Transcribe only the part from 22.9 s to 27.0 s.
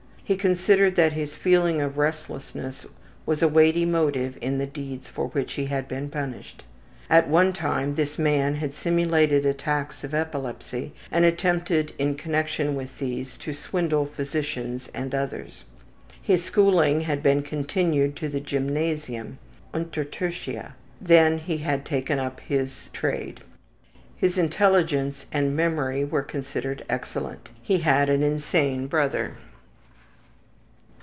trade. His intelligence and memory were considered